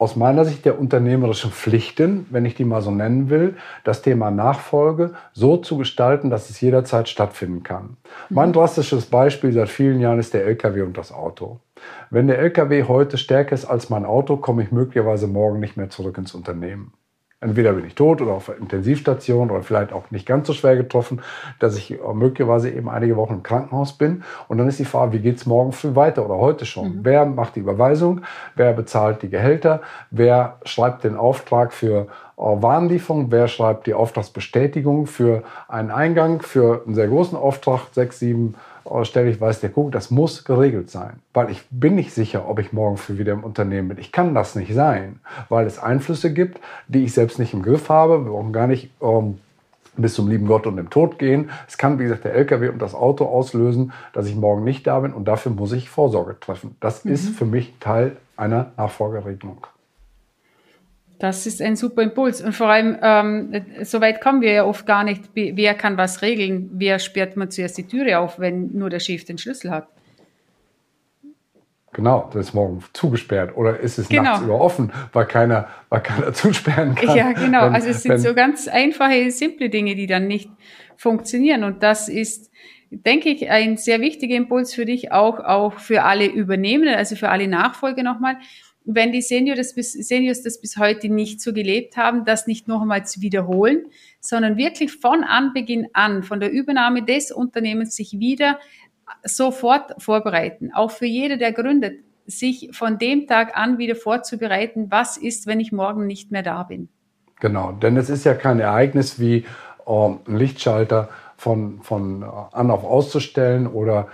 aus 0.01 0.15
meiner 0.15 0.45
Sicht 0.45 0.65
der 0.65 0.79
unternehmerischen 0.79 1.51
Pflichten, 1.51 2.25
wenn 2.31 2.43
ich 2.43 2.55
die 2.55 2.65
mal 2.65 2.81
so 2.81 2.89
nennen 2.89 3.29
will, 3.29 3.55
das 3.83 4.01
Thema 4.01 4.31
Nachfolge 4.31 5.13
so 5.31 5.57
zu 5.57 5.77
gestalten, 5.77 6.31
dass 6.31 6.49
es 6.49 6.59
jederzeit 6.59 7.07
stattfinden 7.07 7.61
kann. 7.61 7.97
Mhm. 8.29 8.35
Mein 8.35 8.51
drastisches 8.51 9.05
Beispiel 9.05 9.53
seit 9.53 9.69
vielen 9.69 9.99
Jahren 9.99 10.17
ist 10.17 10.33
der 10.33 10.43
LKW 10.43 10.81
und 10.81 10.97
das 10.97 11.11
Auto. 11.11 11.59
Wenn 12.09 12.25
der 12.25 12.39
LKW 12.39 12.85
heute 12.85 13.19
stärker 13.19 13.53
ist 13.53 13.65
als 13.65 13.91
mein 13.91 14.03
Auto, 14.03 14.37
komme 14.37 14.63
ich 14.63 14.71
möglicherweise 14.71 15.27
morgen 15.27 15.59
nicht 15.59 15.77
mehr 15.77 15.91
zurück 15.91 16.17
ins 16.17 16.33
Unternehmen. 16.33 16.93
Entweder 17.43 17.73
bin 17.73 17.87
ich 17.87 17.95
tot 17.95 18.21
oder 18.21 18.33
auf 18.33 18.45
der 18.45 18.57
Intensivstation 18.57 19.49
oder 19.49 19.63
vielleicht 19.63 19.93
auch 19.93 20.11
nicht 20.11 20.27
ganz 20.27 20.45
so 20.45 20.53
schwer 20.53 20.75
getroffen, 20.75 21.21
dass 21.57 21.75
ich 21.75 21.99
möglicherweise 22.13 22.69
eben 22.69 22.87
einige 22.87 23.17
Wochen 23.17 23.33
im 23.33 23.43
Krankenhaus 23.43 23.93
bin. 23.93 24.23
Und 24.47 24.59
dann 24.59 24.67
ist 24.67 24.77
die 24.77 24.85
Frage, 24.85 25.13
wie 25.13 25.21
geht 25.21 25.37
es 25.37 25.47
morgen 25.47 25.71
früh 25.71 25.95
weiter 25.95 26.23
oder 26.23 26.35
heute 26.35 26.67
schon? 26.67 26.97
Mhm. 26.97 26.99
Wer 27.01 27.25
macht 27.25 27.55
die 27.55 27.61
Überweisung? 27.61 28.21
Wer 28.55 28.73
bezahlt 28.73 29.23
die 29.23 29.29
Gehälter? 29.29 29.81
Wer 30.11 30.57
schreibt 30.65 31.03
den 31.03 31.17
Auftrag 31.17 31.73
für 31.73 32.01
äh, 32.01 32.07
Warenlieferung? 32.37 33.31
Wer 33.31 33.47
schreibt 33.47 33.87
die 33.87 33.95
Auftragsbestätigung 33.95 35.07
für 35.07 35.41
einen 35.67 35.89
Eingang, 35.89 36.43
für 36.43 36.83
einen 36.85 36.93
sehr 36.93 37.07
großen 37.07 37.35
Auftrag, 37.35 37.87
sechs, 37.91 38.19
sieben 38.19 38.53
stelle 39.03 39.29
ich 39.29 39.39
weiß, 39.39 39.59
der 39.59 39.69
guckt, 39.69 39.95
das 39.95 40.11
muss 40.11 40.43
geregelt 40.43 40.89
sein. 40.89 41.19
Weil 41.33 41.49
ich 41.49 41.63
bin 41.69 41.95
nicht 41.95 42.13
sicher, 42.13 42.47
ob 42.47 42.59
ich 42.59 42.73
morgen 42.73 42.97
früh 42.97 43.17
wieder 43.17 43.33
im 43.33 43.43
Unternehmen 43.43 43.89
bin. 43.89 43.97
Ich 43.97 44.11
kann 44.11 44.33
das 44.33 44.55
nicht 44.55 44.73
sein, 44.73 45.19
weil 45.49 45.65
es 45.65 45.79
Einflüsse 45.79 46.33
gibt, 46.33 46.59
die 46.87 47.03
ich 47.03 47.13
selbst 47.13 47.39
nicht 47.39 47.53
im 47.53 47.61
Griff 47.61 47.89
habe. 47.89 48.25
Wir 48.25 48.31
brauchen 48.31 48.53
gar 48.53 48.67
nicht 48.67 48.91
ähm, 49.01 49.39
bis 49.97 50.13
zum 50.13 50.29
lieben 50.29 50.47
Gott 50.47 50.67
und 50.67 50.77
dem 50.77 50.89
Tod 50.89 51.19
gehen. 51.19 51.49
Es 51.67 51.77
kann, 51.77 51.99
wie 51.99 52.03
gesagt, 52.03 52.23
der 52.23 52.33
LKW 52.33 52.69
und 52.69 52.81
das 52.81 52.95
Auto 52.95 53.25
auslösen, 53.25 53.93
dass 54.13 54.27
ich 54.27 54.35
morgen 54.35 54.63
nicht 54.63 54.87
da 54.87 54.99
bin 54.99 55.13
und 55.13 55.25
dafür 55.25 55.51
muss 55.51 55.71
ich 55.73 55.89
Vorsorge 55.89 56.39
treffen. 56.39 56.75
Das 56.79 57.05
mhm. 57.05 57.11
ist 57.11 57.29
für 57.29 57.45
mich 57.45 57.73
Teil 57.79 58.17
einer 58.37 58.71
Nachfolgeregelung. 58.77 59.67
Das 61.21 61.45
ist 61.45 61.61
ein 61.61 61.75
super 61.75 62.01
Impuls. 62.01 62.41
Und 62.41 62.53
vor 62.53 62.65
allem, 62.65 62.97
ähm, 62.99 63.63
so 63.83 64.01
weit 64.01 64.21
kommen 64.21 64.41
wir 64.41 64.53
ja 64.53 64.65
oft 64.65 64.87
gar 64.87 65.03
nicht. 65.03 65.21
Wer 65.35 65.75
kann 65.75 65.95
was 65.95 66.23
regeln? 66.23 66.71
Wer 66.73 66.97
sperrt 66.97 67.37
man 67.37 67.51
zuerst 67.51 67.77
die 67.77 67.85
Türe 67.85 68.17
auf, 68.17 68.39
wenn 68.39 68.75
nur 68.75 68.89
der 68.89 68.99
Chef 68.99 69.23
den 69.23 69.37
Schlüssel 69.37 69.69
hat? 69.69 69.87
Genau, 71.93 72.27
das 72.33 72.47
ist 72.47 72.53
morgen 72.55 72.83
zugesperrt. 72.93 73.55
Oder 73.55 73.79
ist 73.79 73.99
es 73.99 74.09
genau. 74.09 74.23
nachts 74.23 74.41
über 74.41 74.59
offen, 74.59 74.91
weil 75.13 75.27
keiner, 75.27 75.67
weil 75.89 76.01
keiner 76.01 76.33
zusperren 76.33 76.95
kann? 76.95 77.15
Ja, 77.15 77.33
genau. 77.33 77.65
Wenn, 77.65 77.75
also 77.75 77.89
es 77.89 78.01
sind 78.01 78.17
so 78.17 78.33
ganz 78.33 78.67
einfache, 78.67 79.29
simple 79.29 79.69
Dinge, 79.69 79.93
die 79.93 80.07
dann 80.07 80.25
nicht 80.25 80.49
funktionieren. 80.97 81.63
Und 81.63 81.83
das 81.83 82.09
ist, 82.09 82.49
denke 82.89 83.29
ich, 83.29 83.47
ein 83.51 83.77
sehr 83.77 84.01
wichtiger 84.01 84.35
Impuls 84.35 84.73
für 84.73 84.85
dich, 84.85 85.11
auch, 85.11 85.39
auch 85.39 85.73
für 85.73 86.01
alle 86.01 86.25
Übernehmenden, 86.25 86.95
also 86.95 87.15
für 87.15 87.29
alle 87.29 87.47
Nachfolger 87.47 88.01
nochmal 88.01 88.37
wenn 88.85 89.11
die 89.11 89.21
Senior 89.21 89.55
das 89.55 89.75
bis, 89.75 89.93
Seniors 89.93 90.41
das 90.41 90.59
bis 90.59 90.77
heute 90.77 91.09
nicht 91.09 91.41
so 91.41 91.53
gelebt 91.53 91.97
haben, 91.97 92.25
das 92.25 92.47
nicht 92.47 92.67
noch 92.67 92.81
einmal 92.81 93.05
zu 93.05 93.21
wiederholen, 93.21 93.85
sondern 94.19 94.57
wirklich 94.57 94.91
von 94.93 95.23
Anbeginn 95.23 95.87
an, 95.93 96.23
von 96.23 96.39
der 96.39 96.51
Übernahme 96.51 97.03
des 97.03 97.31
Unternehmens 97.31 97.95
sich 97.95 98.19
wieder 98.19 98.59
sofort 99.23 100.01
vorbereiten. 100.01 100.71
Auch 100.73 100.91
für 100.91 101.05
jeder, 101.05 101.37
der 101.37 101.51
gründet, 101.51 101.99
sich 102.25 102.69
von 102.71 102.97
dem 102.97 103.27
Tag 103.27 103.57
an 103.57 103.77
wieder 103.77 103.95
vorzubereiten, 103.95 104.87
was 104.89 105.17
ist, 105.17 105.47
wenn 105.47 105.59
ich 105.59 105.71
morgen 105.71 106.07
nicht 106.07 106.31
mehr 106.31 106.43
da 106.43 106.63
bin. 106.63 106.89
Genau, 107.39 107.71
denn 107.71 107.97
es 107.97 108.09
ist 108.09 108.23
ja 108.23 108.33
kein 108.35 108.59
Ereignis 108.59 109.19
wie 109.19 109.45
äh, 109.85 109.91
ein 109.91 110.19
Lichtschalter 110.27 111.09
von, 111.35 111.81
von 111.81 112.23
an 112.23 112.69
auf 112.69 112.83
auszustellen 112.83 113.67
oder 113.67 114.07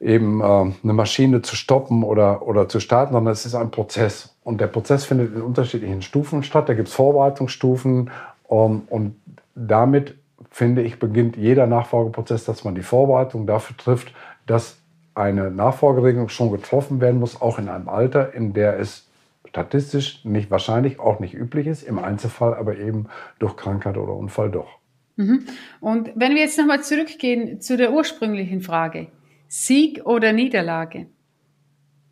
eben 0.00 0.40
äh, 0.40 0.44
eine 0.44 0.92
Maschine 0.92 1.42
zu 1.42 1.56
stoppen 1.56 2.02
oder, 2.02 2.46
oder 2.46 2.68
zu 2.68 2.80
starten, 2.80 3.12
sondern 3.12 3.32
es 3.32 3.44
ist 3.44 3.54
ein 3.54 3.70
Prozess. 3.70 4.34
Und 4.42 4.60
der 4.60 4.66
Prozess 4.66 5.04
findet 5.04 5.34
in 5.34 5.42
unterschiedlichen 5.42 6.02
Stufen 6.02 6.42
statt. 6.42 6.68
Da 6.68 6.74
gibt 6.74 6.88
es 6.88 6.94
Vorbereitungsstufen 6.94 8.10
um, 8.44 8.82
und 8.88 9.14
damit, 9.54 10.16
finde 10.50 10.82
ich, 10.82 10.98
beginnt 10.98 11.36
jeder 11.36 11.66
Nachfolgeprozess, 11.66 12.44
dass 12.44 12.64
man 12.64 12.74
die 12.74 12.82
Vorbereitung 12.82 13.46
dafür 13.46 13.76
trifft, 13.76 14.12
dass 14.46 14.78
eine 15.14 15.50
Nachfolgeregelung 15.50 16.30
schon 16.30 16.50
getroffen 16.50 17.00
werden 17.00 17.20
muss, 17.20 17.40
auch 17.40 17.58
in 17.58 17.68
einem 17.68 17.88
Alter, 17.88 18.32
in 18.32 18.54
der 18.54 18.78
es 18.78 19.06
statistisch 19.46 20.24
nicht 20.24 20.50
wahrscheinlich 20.50 20.98
auch 20.98 21.20
nicht 21.20 21.34
üblich 21.34 21.66
ist, 21.66 21.82
im 21.82 21.98
Einzelfall 21.98 22.54
aber 22.54 22.78
eben 22.78 23.06
durch 23.38 23.56
Krankheit 23.56 23.96
oder 23.96 24.14
Unfall 24.14 24.50
doch. 24.50 24.78
Mhm. 25.16 25.44
Und 25.80 26.10
wenn 26.14 26.34
wir 26.34 26.42
jetzt 26.42 26.58
nochmal 26.58 26.82
zurückgehen 26.82 27.60
zu 27.60 27.76
der 27.76 27.92
ursprünglichen 27.92 28.62
Frage, 28.62 29.08
Sieg 29.52 30.02
oder 30.06 30.32
Niederlage? 30.32 31.06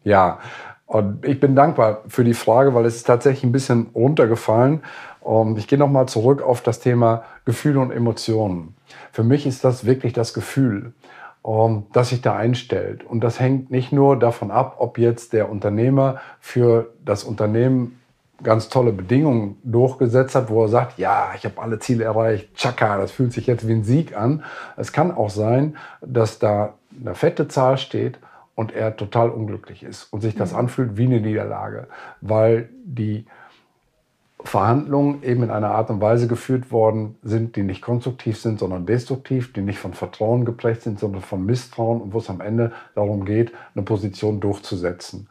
Ja, 0.02 0.40
und 0.86 1.24
ich 1.24 1.38
bin 1.38 1.54
dankbar 1.54 2.02
für 2.08 2.24
die 2.24 2.34
Frage, 2.34 2.74
weil 2.74 2.84
es 2.84 2.96
ist 2.96 3.06
tatsächlich 3.06 3.44
ein 3.44 3.52
bisschen 3.52 3.90
runtergefallen. 3.94 4.82
Und 5.20 5.56
ich 5.56 5.68
gehe 5.68 5.78
nochmal 5.78 6.08
zurück 6.08 6.42
auf 6.42 6.62
das 6.62 6.80
Thema 6.80 7.22
Gefühle 7.44 7.78
und 7.78 7.92
Emotionen. 7.92 8.74
Für 9.12 9.22
mich 9.22 9.46
ist 9.46 9.62
das 9.62 9.86
wirklich 9.86 10.12
das 10.12 10.34
Gefühl, 10.34 10.94
das 11.92 12.08
sich 12.08 12.22
da 12.22 12.34
einstellt. 12.34 13.04
Und 13.04 13.20
das 13.20 13.38
hängt 13.38 13.70
nicht 13.70 13.92
nur 13.92 14.18
davon 14.18 14.50
ab, 14.50 14.74
ob 14.78 14.98
jetzt 14.98 15.32
der 15.32 15.48
Unternehmer 15.48 16.20
für 16.40 16.92
das 17.04 17.22
Unternehmen 17.22 18.00
ganz 18.42 18.68
tolle 18.68 18.92
Bedingungen 18.92 19.58
durchgesetzt 19.62 20.34
hat, 20.34 20.50
wo 20.50 20.64
er 20.64 20.68
sagt, 20.68 20.98
ja, 20.98 21.30
ich 21.36 21.44
habe 21.44 21.60
alle 21.60 21.78
Ziele 21.78 22.04
erreicht, 22.04 22.54
tschakka, 22.54 22.98
das 22.98 23.12
fühlt 23.12 23.32
sich 23.32 23.46
jetzt 23.46 23.68
wie 23.68 23.72
ein 23.72 23.84
Sieg 23.84 24.16
an. 24.16 24.42
Es 24.76 24.92
kann 24.92 25.12
auch 25.12 25.30
sein, 25.30 25.76
dass 26.00 26.38
da 26.38 26.74
eine 27.00 27.14
fette 27.14 27.48
Zahl 27.48 27.78
steht 27.78 28.18
und 28.54 28.72
er 28.72 28.96
total 28.96 29.30
unglücklich 29.30 29.82
ist 29.82 30.12
und 30.12 30.20
sich 30.20 30.34
das 30.34 30.52
mhm. 30.52 30.58
anfühlt 30.58 30.96
wie 30.96 31.06
eine 31.06 31.20
Niederlage, 31.20 31.86
weil 32.20 32.68
die 32.84 33.26
Verhandlungen 34.44 35.22
eben 35.22 35.42
in 35.42 35.50
einer 35.50 35.72
Art 35.72 35.90
und 35.90 36.00
Weise 36.00 36.28
geführt 36.28 36.70
worden 36.70 37.16
sind, 37.22 37.56
die 37.56 37.62
nicht 37.62 37.82
konstruktiv 37.82 38.40
sind, 38.40 38.60
sondern 38.60 38.86
destruktiv, 38.86 39.52
die 39.52 39.62
nicht 39.62 39.78
von 39.78 39.94
Vertrauen 39.94 40.44
geprägt 40.44 40.82
sind, 40.82 40.98
sondern 40.98 41.22
von 41.22 41.44
Misstrauen 41.44 42.00
und 42.00 42.12
wo 42.12 42.18
es 42.18 42.30
am 42.30 42.40
Ende 42.40 42.72
darum 42.94 43.24
geht, 43.24 43.52
eine 43.74 43.84
Position 43.84 44.40
durchzusetzen. 44.40 45.28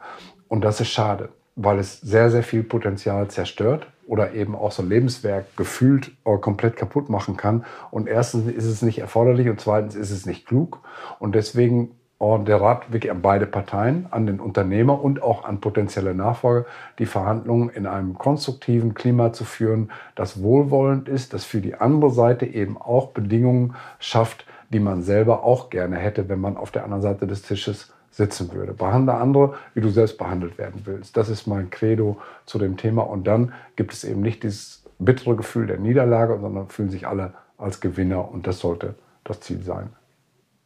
Und 0.48 0.62
das 0.62 0.80
ist 0.80 0.88
schade, 0.88 1.30
weil 1.56 1.78
es 1.78 2.00
sehr, 2.00 2.30
sehr 2.30 2.42
viel 2.42 2.62
Potenzial 2.62 3.28
zerstört 3.28 3.86
oder 4.08 4.32
eben 4.32 4.56
auch 4.56 4.72
so 4.72 4.82
ein 4.82 4.88
Lebenswerk 4.88 5.56
gefühlt 5.56 6.12
äh, 6.24 6.38
komplett 6.38 6.76
kaputt 6.76 7.10
machen 7.10 7.36
kann. 7.36 7.64
Und 7.90 8.08
erstens 8.08 8.50
ist 8.50 8.64
es 8.64 8.82
nicht 8.82 8.98
erforderlich 8.98 9.48
und 9.48 9.60
zweitens 9.60 9.94
ist 9.94 10.10
es 10.10 10.26
nicht 10.26 10.46
klug. 10.46 10.80
Und 11.18 11.34
deswegen 11.34 11.92
äh, 12.18 12.38
der 12.40 12.60
Rat 12.60 12.90
wirklich 12.90 13.12
an 13.12 13.20
beide 13.20 13.46
Parteien, 13.46 14.06
an 14.10 14.26
den 14.26 14.40
Unternehmer 14.40 15.02
und 15.02 15.22
auch 15.22 15.44
an 15.44 15.60
potenzielle 15.60 16.14
Nachfolger, 16.14 16.66
die 16.98 17.06
Verhandlungen 17.06 17.68
in 17.68 17.86
einem 17.86 18.14
konstruktiven 18.14 18.94
Klima 18.94 19.32
zu 19.34 19.44
führen, 19.44 19.92
das 20.14 20.42
wohlwollend 20.42 21.08
ist, 21.08 21.34
das 21.34 21.44
für 21.44 21.60
die 21.60 21.74
andere 21.74 22.10
Seite 22.10 22.46
eben 22.46 22.78
auch 22.78 23.08
Bedingungen 23.08 23.74
schafft, 23.98 24.46
die 24.70 24.80
man 24.80 25.02
selber 25.02 25.44
auch 25.44 25.68
gerne 25.68 25.96
hätte, 25.96 26.28
wenn 26.30 26.40
man 26.40 26.56
auf 26.56 26.70
der 26.70 26.84
anderen 26.84 27.02
Seite 27.02 27.26
des 27.26 27.42
Tisches 27.42 27.92
sitzen 28.10 28.52
würde. 28.52 28.72
Behandle 28.72 29.14
andere, 29.14 29.54
wie 29.74 29.80
du 29.80 29.90
selbst 29.90 30.18
behandelt 30.18 30.58
werden 30.58 30.82
willst. 30.84 31.16
Das 31.16 31.28
ist 31.28 31.46
mein 31.46 31.70
Credo 31.70 32.20
zu 32.46 32.58
dem 32.58 32.76
Thema. 32.76 33.02
Und 33.02 33.26
dann 33.26 33.52
gibt 33.76 33.92
es 33.92 34.04
eben 34.04 34.20
nicht 34.20 34.42
dieses 34.42 34.84
bittere 34.98 35.36
Gefühl 35.36 35.66
der 35.66 35.78
Niederlage, 35.78 36.38
sondern 36.40 36.68
fühlen 36.68 36.90
sich 36.90 37.06
alle 37.06 37.34
als 37.56 37.80
Gewinner. 37.80 38.30
Und 38.30 38.46
das 38.46 38.58
sollte 38.58 38.94
das 39.24 39.40
Ziel 39.40 39.62
sein. 39.62 39.90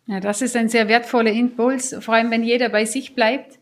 Ja, 0.06 0.20
das 0.20 0.42
ist 0.42 0.56
ein 0.56 0.68
sehr 0.68 0.88
wertvoller 0.88 1.30
Impuls, 1.30 1.94
vor 2.00 2.14
allem 2.14 2.30
wenn 2.30 2.42
jeder 2.42 2.68
bei 2.68 2.84
sich 2.84 3.14
bleibt 3.14 3.58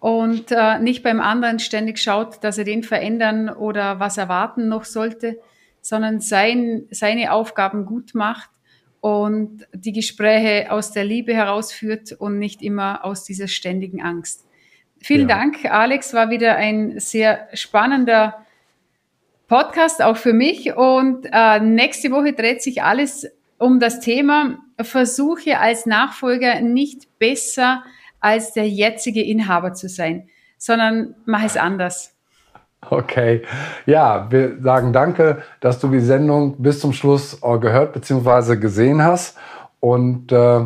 und 0.00 0.50
äh, 0.50 0.78
nicht 0.78 1.02
beim 1.02 1.20
anderen 1.20 1.58
ständig 1.60 1.98
schaut, 1.98 2.42
dass 2.42 2.58
er 2.58 2.64
den 2.64 2.82
verändern 2.82 3.48
oder 3.48 4.00
was 4.00 4.18
erwarten 4.18 4.68
noch 4.68 4.84
sollte, 4.84 5.38
sondern 5.80 6.20
sein, 6.20 6.84
seine 6.90 7.32
Aufgaben 7.32 7.86
gut 7.86 8.14
macht 8.14 8.50
und 9.00 9.66
die 9.72 9.92
Gespräche 9.92 10.70
aus 10.70 10.92
der 10.92 11.04
Liebe 11.04 11.34
herausführt 11.34 12.12
und 12.12 12.38
nicht 12.38 12.62
immer 12.62 13.04
aus 13.04 13.24
dieser 13.24 13.48
ständigen 13.48 14.02
Angst. 14.02 14.44
Vielen 15.00 15.28
ja. 15.28 15.36
Dank, 15.36 15.64
Alex. 15.64 16.12
War 16.14 16.30
wieder 16.30 16.56
ein 16.56 16.98
sehr 16.98 17.48
spannender 17.54 18.44
Podcast, 19.46 20.02
auch 20.02 20.16
für 20.16 20.32
mich. 20.32 20.74
Und 20.74 21.28
äh, 21.30 21.60
nächste 21.60 22.10
Woche 22.10 22.32
dreht 22.32 22.62
sich 22.62 22.82
alles 22.82 23.30
um 23.58 23.80
das 23.80 24.00
Thema, 24.00 24.58
versuche 24.80 25.58
als 25.58 25.86
Nachfolger 25.86 26.60
nicht 26.60 27.18
besser 27.18 27.84
als 28.20 28.52
der 28.52 28.68
jetzige 28.68 29.22
Inhaber 29.22 29.74
zu 29.74 29.88
sein, 29.88 30.28
sondern 30.58 31.14
mach 31.24 31.44
es 31.44 31.56
anders. 31.56 32.17
Okay, 32.80 33.42
ja, 33.86 34.30
wir 34.30 34.62
sagen 34.62 34.92
danke, 34.92 35.42
dass 35.60 35.80
du 35.80 35.88
die 35.88 36.00
Sendung 36.00 36.62
bis 36.62 36.80
zum 36.80 36.92
Schluss 36.92 37.40
äh, 37.42 37.58
gehört 37.58 37.92
bzw. 37.92 38.56
gesehen 38.56 39.02
hast 39.02 39.36
und 39.80 40.30
äh, 40.32 40.60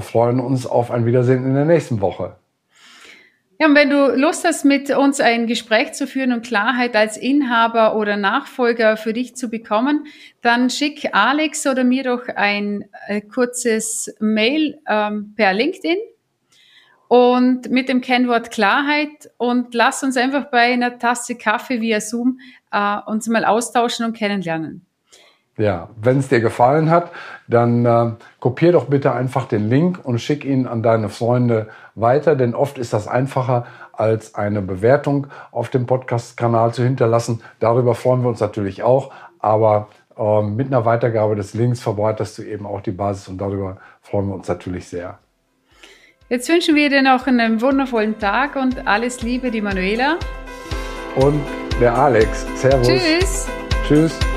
freuen 0.00 0.40
uns 0.40 0.66
auf 0.66 0.90
ein 0.90 1.06
Wiedersehen 1.06 1.44
in 1.44 1.54
der 1.54 1.64
nächsten 1.64 2.00
Woche. 2.00 2.36
Ja, 3.58 3.68
und 3.68 3.74
wenn 3.74 3.88
du 3.88 4.14
Lust 4.14 4.44
hast, 4.44 4.66
mit 4.66 4.90
uns 4.90 5.18
ein 5.18 5.46
Gespräch 5.46 5.94
zu 5.94 6.06
führen 6.06 6.32
und 6.32 6.44
Klarheit 6.44 6.94
als 6.94 7.16
Inhaber 7.16 7.96
oder 7.96 8.18
Nachfolger 8.18 8.98
für 8.98 9.14
dich 9.14 9.34
zu 9.34 9.48
bekommen, 9.48 10.04
dann 10.42 10.68
schick 10.68 11.14
Alex 11.14 11.66
oder 11.66 11.82
mir 11.82 12.04
doch 12.04 12.28
ein 12.28 12.84
äh, 13.08 13.22
kurzes 13.22 14.14
Mail 14.20 14.78
ähm, 14.86 15.32
per 15.36 15.54
LinkedIn 15.54 15.96
und 17.08 17.70
mit 17.70 17.88
dem 17.88 18.00
Kennwort 18.00 18.50
Klarheit 18.50 19.30
und 19.36 19.74
lass 19.74 20.02
uns 20.02 20.16
einfach 20.16 20.46
bei 20.50 20.72
einer 20.72 20.98
Tasse 20.98 21.36
Kaffee 21.36 21.80
via 21.80 22.00
Zoom 22.00 22.40
äh, 22.72 22.98
uns 23.06 23.28
mal 23.28 23.44
austauschen 23.44 24.06
und 24.06 24.16
kennenlernen. 24.16 24.86
Ja, 25.58 25.88
wenn 25.96 26.18
es 26.18 26.28
dir 26.28 26.40
gefallen 26.40 26.90
hat, 26.90 27.10
dann 27.48 27.86
äh, 27.86 28.12
kopier 28.40 28.72
doch 28.72 28.86
bitte 28.86 29.12
einfach 29.12 29.46
den 29.46 29.70
Link 29.70 30.00
und 30.04 30.18
schick 30.18 30.44
ihn 30.44 30.66
an 30.66 30.82
deine 30.82 31.08
Freunde 31.08 31.68
weiter, 31.94 32.36
denn 32.36 32.54
oft 32.54 32.76
ist 32.76 32.92
das 32.92 33.08
einfacher 33.08 33.66
als 33.92 34.34
eine 34.34 34.60
Bewertung 34.60 35.28
auf 35.52 35.70
dem 35.70 35.86
Podcast-Kanal 35.86 36.74
zu 36.74 36.82
hinterlassen. 36.84 37.40
Darüber 37.58 37.94
freuen 37.94 38.20
wir 38.22 38.28
uns 38.28 38.40
natürlich 38.40 38.82
auch, 38.82 39.12
aber 39.38 39.88
äh, 40.18 40.42
mit 40.42 40.66
einer 40.66 40.84
Weitergabe 40.84 41.36
des 41.36 41.54
Links 41.54 41.80
verbreitest 41.80 42.36
du 42.36 42.42
eben 42.42 42.66
auch 42.66 42.82
die 42.82 42.90
Basis 42.90 43.28
und 43.28 43.38
darüber 43.38 43.78
freuen 44.02 44.28
wir 44.28 44.34
uns 44.34 44.48
natürlich 44.48 44.86
sehr. 44.88 45.18
Jetzt 46.28 46.48
wünschen 46.48 46.74
wir 46.74 46.90
dir 46.90 47.02
noch 47.02 47.28
einen 47.28 47.60
wundervollen 47.60 48.18
Tag 48.18 48.56
und 48.56 48.84
alles 48.88 49.22
Liebe, 49.22 49.52
die 49.52 49.60
Manuela. 49.60 50.18
Und 51.14 51.40
der 51.80 51.96
Alex. 51.96 52.44
Servus. 52.56 52.88
Tschüss. 52.88 53.46
Tschüss. 53.86 54.35